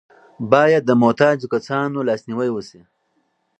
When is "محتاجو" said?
1.01-1.47